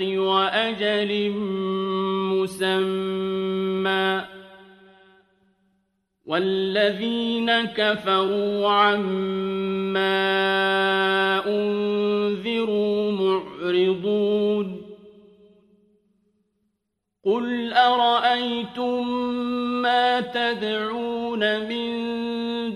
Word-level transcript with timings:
وأجل 0.00 1.30
مسمى. 2.32 4.20
والذين 6.26 7.62
كفروا 7.62 8.68
عما 8.68 10.16
أنذروا 11.46 13.12
معرضون. 13.12 14.82
قل 17.24 17.72
أرأيتم 17.72 19.08
ما 19.82 20.20
تدعون 20.20 21.68
من 21.68 21.92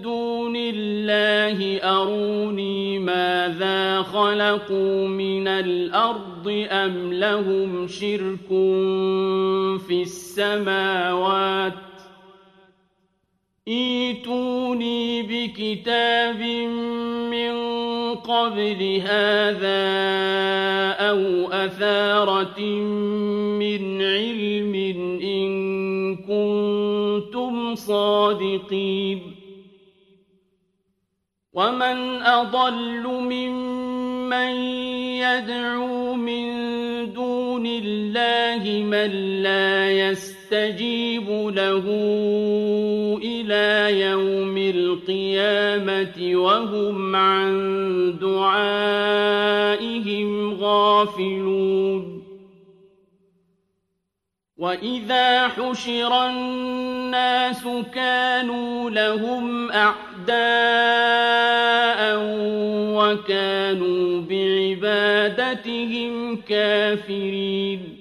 دون 0.00 0.56
الله؟ 0.56 1.80
أروني 1.82 2.98
ماذا 2.98 4.02
خلقوا 4.02 5.08
من 5.08 5.48
الأرض 5.48 6.35
أم 6.48 7.12
لهم 7.12 7.88
شرك 7.88 8.48
في 9.86 10.02
السماوات 10.02 11.72
ايتوني 13.68 15.22
بكتاب 15.22 16.40
من 17.30 17.54
قبل 18.14 19.00
هذا 19.02 19.86
أو 21.10 21.52
أثارة 21.52 22.60
من 23.58 24.02
علم 24.02 24.74
إن 25.22 26.16
كنتم 26.16 27.74
صادقين 27.74 29.36
ومن 31.52 32.22
أضل 32.22 33.06
ممن 33.06 33.65
يدعو 35.22 36.14
من 36.14 36.46
دون 37.12 37.66
الله 37.66 38.82
من 38.82 39.10
لا 39.42 39.90
يستجيب 39.90 41.30
له 41.30 41.84
إلى 43.22 44.00
يوم 44.00 44.56
القيامة 44.58 46.42
وهم 46.42 47.16
عن 47.16 48.18
دعائهم 48.20 49.46
غافلون 50.54 52.16
وإذا 54.56 55.48
حشر 55.48 56.26
الناس 56.26 57.68
كانوا 57.94 58.90
لهم 58.90 59.70
أعداء 60.30 62.16
وكانوا 62.96 64.20
بعبادتهم 64.20 66.12
كافرين. 66.36 67.96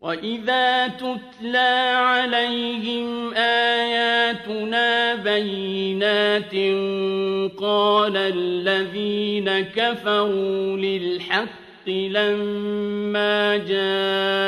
وإذا 0.00 0.88
تتلى 0.88 1.92
عليهم 1.96 3.34
آياتنا 3.34 5.14
بينات 5.14 6.54
قال 7.58 8.16
الذين 8.16 9.60
كفروا 9.60 10.76
للحق 10.76 11.88
لما 11.88 13.56
جاءهم 13.56 14.42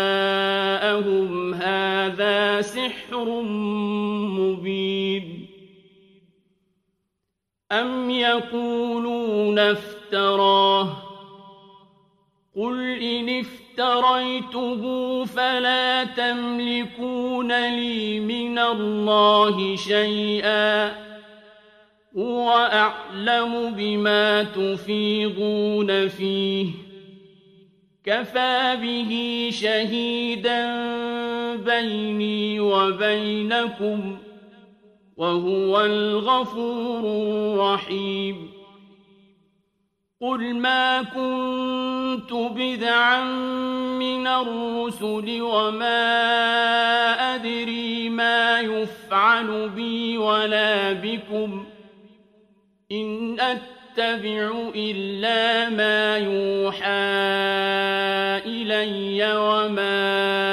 هذا 1.55 2.61
سحر 2.61 3.41
مبين. 4.39 5.36
أم 7.73 8.11
يقولون 8.11 9.59
افتراه 9.59 10.97
قل 12.57 13.03
إن 13.03 13.41
افتريته 13.41 14.83
فلا 15.25 16.05
تملكون 16.05 17.53
لي 17.75 18.21
من 18.21 18.59
الله 18.59 19.77
شيئا 19.77 20.93
هو 22.19 22.51
أعلم 22.51 23.75
بما 23.77 24.43
تفيضون 24.43 26.09
فيه 26.09 26.67
كفى 28.05 28.79
به 28.83 29.51
شهيدا 29.53 30.67
بيني 31.57 32.61
وبينكم 32.61 34.19
وهو 35.17 35.81
الغفور 35.81 37.01
الرحيم. 37.01 38.51
قل 40.21 40.55
ما 40.55 41.03
كنت 41.03 42.33
بدعا 42.33 43.25
من 43.99 44.27
الرسل 44.27 45.43
وما 45.43 46.05
أدري 47.35 48.09
ما 48.09 48.61
يفعل 48.61 49.69
بي 49.69 50.19
ولا 50.19 50.93
بكم. 50.93 51.65
إن 52.93 53.41
أتبع 53.41 54.71
إلا 54.75 55.69
ما 55.69 56.17
يوحى 56.17 56.87
إلي 58.47 59.37
وما 59.37 60.46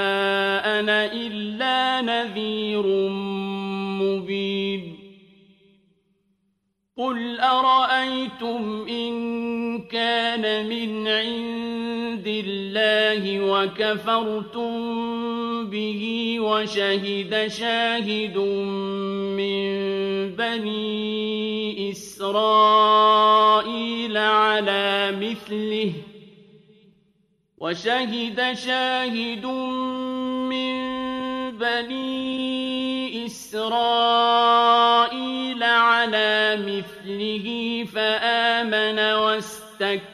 وكفرتم 13.64 14.74
به 15.70 16.38
وشهد 16.40 17.48
شاهد 17.48 18.38
من 19.38 19.66
بني 20.36 21.92
إسرائيل 21.92 23.08
على 24.18 25.14
مثله 25.22 25.94
وشهد 27.58 28.54
شاهد 28.54 29.46
من 29.46 30.74
بني 31.58 33.26
إسرائيل 33.26 34.44
على 35.64 36.58
مثله 36.68 37.48
فآمن 37.94 39.00
واستكبرتم 39.80 40.14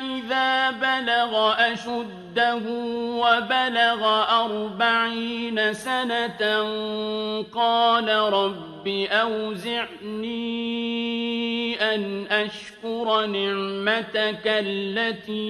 إذا 0.00 0.70
بلغ 0.70 1.54
أشده 1.72 2.62
وبلغ 3.22 4.02
أربعين 4.44 5.72
سنة 5.72 6.42
قال 7.54 8.08
رب 8.08 8.88
أوزعني 9.10 10.38
أن 11.94 12.26
أشكر 12.30 13.26
نعمتك 13.26 14.42
التي 14.46 15.48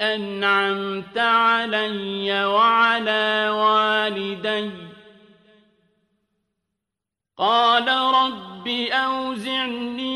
أنعمت 0.00 1.18
علي 1.18 2.44
وعلى 2.44 3.48
والدي 3.50 4.70
قال 7.38 7.88
رب 7.88 8.68
أوزعني 8.92 10.15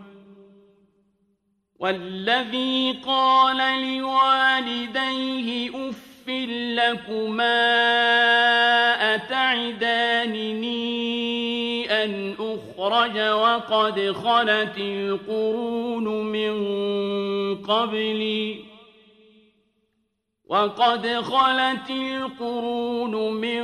والذي 1.81 2.99
قال 3.05 3.57
لوالديه 3.97 5.69
أف 5.89 6.27
لكما 6.77 7.61
أتعدانني 9.15 10.81
أن 12.03 12.35
أخرج 12.39 13.19
وقد 13.19 14.11
خلت 14.11 14.77
القرون 14.77 16.03
من 16.23 16.53
قبلي 17.55 18.59
وقد 20.45 21.07
خلت 21.07 21.89
القرون 21.89 23.33
من 23.33 23.63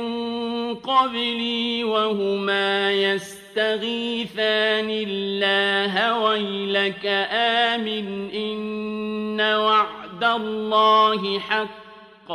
قبلي 0.74 1.84
وهما 1.84 2.92
يستطيعون 2.92 3.47
يستغيثان 3.48 4.90
الله 4.90 6.22
ويلك 6.22 7.06
آمن 7.32 8.30
إن 8.30 9.40
وعد 9.40 10.24
الله 10.24 11.38
حق. 11.38 12.30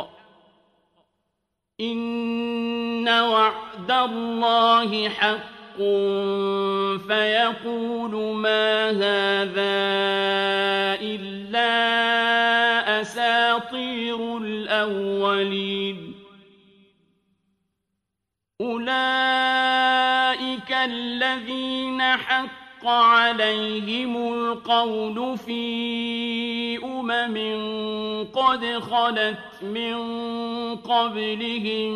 إن 1.80 3.08
وعد 3.08 3.90
الله 3.90 5.08
حق. 5.08 5.76
فيقول 7.08 8.14
ما 8.36 8.90
هذا 8.90 9.84
إلا 11.02 11.70
أساطير 13.00 14.38
الأولين. 14.38 16.14
أولئك 18.60 20.03
الذين 20.84 22.02
حق 22.02 22.86
عليهم 22.86 24.32
القول 24.34 25.38
في 25.38 26.78
أمم 26.84 27.36
قد 28.32 28.64
خلت 28.64 29.62
من 29.62 29.96
قبلهم 30.76 31.92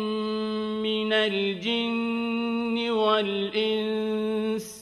من 0.81 1.13
الجن 1.13 2.89
والإنس 2.91 4.79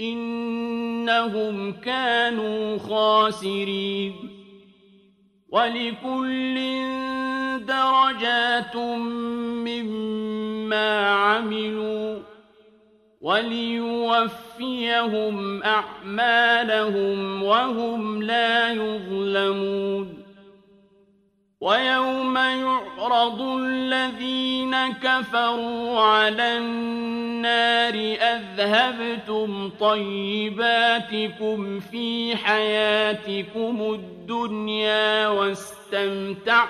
إنهم 0.00 1.72
كانوا 1.72 2.78
خاسرين 2.78 4.14
ولكل 5.48 6.54
درجات 7.66 8.76
مما 9.66 11.08
عملوا 11.08 12.29
وليوفيهم 13.20 14.82
أعمالهم 15.62 17.42
وهم 17.42 18.22
لا 18.22 18.72
يظلمون 18.72 20.19
ويوم 21.60 22.36
يعرض 22.36 23.42
الذين 23.42 24.92
كفروا 24.92 26.00
على 26.00 26.58
النار 26.58 27.94
أذهبتم 28.34 29.70
طيباتكم 29.80 31.80
في 31.80 32.36
حياتكم 32.36 33.94
الدنيا 33.94 35.28
واستمتعتم 35.28 36.68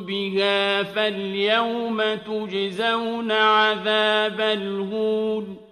بها 0.00 0.82
فاليوم 0.82 2.02
تجزون 2.14 3.32
عذاب 3.32 4.40
الهون 4.40 5.71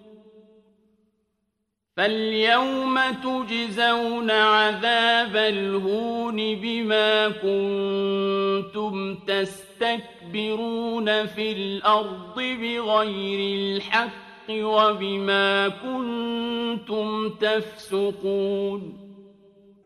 فاليوم 1.96 3.00
تجزون 3.10 4.30
عذاب 4.30 5.36
الهون 5.36 6.36
بما 6.36 7.28
كنتم 7.28 9.14
تستكبرون 9.14 11.26
في 11.26 11.52
الأرض 11.52 12.34
بغير 12.36 13.58
الحق 13.58 14.50
وبما 14.50 15.68
كنتم 15.68 17.28
تفسقون 17.28 18.96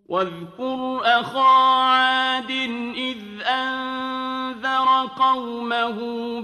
واذكر 0.09 1.01
أخا 1.05 1.41
عاد 1.41 2.51
إذ 2.97 3.43
أنذر 3.43 5.07
قومه 5.19 6.41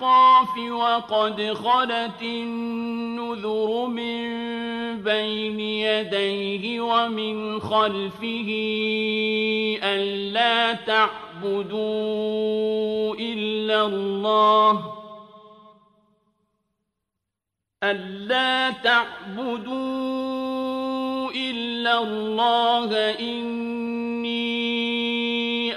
بالأحقاف 0.00 0.58
وقد 0.58 1.52
خلت 1.54 2.22
النذر 2.22 3.86
من 3.86 4.26
بين 5.02 5.60
يديه 5.60 6.80
ومن 6.80 7.60
خلفه 7.60 8.48
ألا 9.82 10.72
تعبدوا 10.72 11.14
إلا 13.14 13.86
الله 13.86 14.92
ألا 17.82 18.70
تعبدوا 18.70 19.76
إلا 21.30 22.02
الله 22.02 23.14
إني 23.20 24.05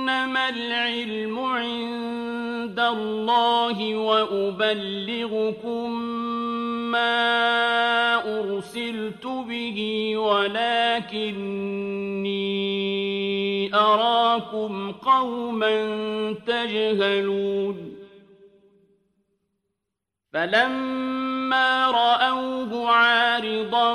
إنما 0.00 0.48
العلم 0.48 1.38
عند 1.38 2.80
الله 2.80 3.96
وأبلغكم 3.96 5.90
ما 6.90 8.14
أرسلت 8.40 9.26
به 9.26 10.12
ولكني 10.16 11.34
أراكم 13.74 14.92
قوما 14.92 15.72
تجهلون. 16.46 17.96
فلما 20.32 21.90
رأوه 21.90 22.88
عارضا 22.88 23.94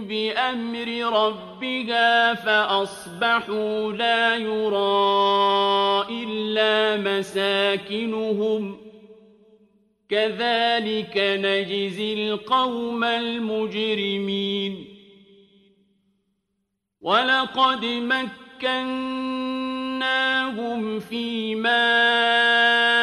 بأمر 0.00 0.88
ربها 1.26 2.34
فأصبحوا 2.34 3.92
لا 3.92 4.36
يرى 4.36 6.06
إلا 6.10 6.96
مساكنهم 6.96 8.76
ۖ. 8.82 8.86
كذلك 10.08 11.16
نجزي 11.16 12.30
القوم 12.30 13.04
المجرمين. 13.04 14.84
ولقد 17.00 17.84
مكناهم 17.84 19.00
في 21.00 21.54
ماء 21.54 22.96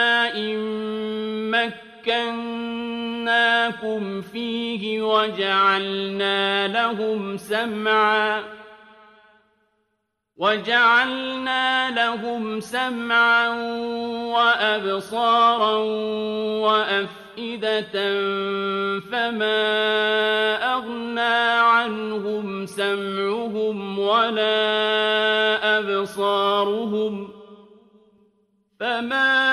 مكناكم 3.84 4.22
فيه 4.22 5.02
وجعلنا 5.02 6.68
لهم 6.68 7.38
سمعاً 7.38 8.44
وجعلنا 10.38 11.92
لهم 11.92 12.60
سمعا 12.60 13.50
وأبصارا 14.34 15.78
وأفئدة 16.58 17.94
فما 19.00 19.64
أغنى 20.74 21.60
عنهم 21.60 22.66
سمعهم 22.66 24.00
ولا 24.00 24.60
أبصارهم 25.80 27.30
فما 28.80 29.53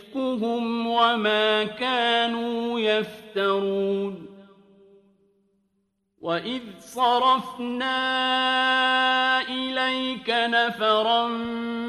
إفكهم 0.11 0.87
وما 0.87 1.63
كانوا 1.63 2.79
يفترون. 2.79 4.27
وإذ 6.21 6.61
صرفنا 6.79 7.91
إليك 9.41 10.29
نفرا 10.29 11.27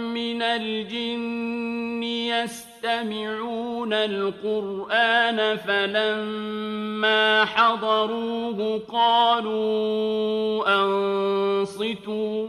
من 0.08 0.42
الجن 0.42 2.02
يستمعون 2.02 3.92
القرآن 3.92 5.56
فلما 5.56 7.44
حضروه 7.44 8.82
قالوا 8.92 10.64
أنصتوا 10.84 12.48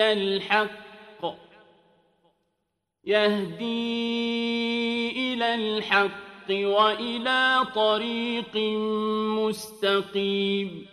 إلى 0.00 0.12
الحق. 0.12 1.24
يهدي 3.04 3.74
إلى 5.34 5.54
الحق 5.54 6.50
وإلى 6.50 7.66
طريق 7.74 8.56
مستقيم. 9.38 10.86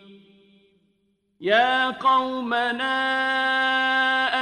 يا 1.40 1.90
قومنا 1.90 2.96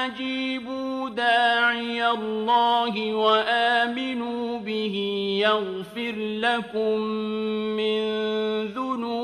أجيبوا 0.06 1.08
داعي 1.08 2.10
الله 2.10 3.14
وآمنوا 3.14 4.58
به 4.58 4.96
يغفر 5.42 6.14
لكم 6.16 7.00
من 7.76 8.00
ذنوبكم 8.66 9.23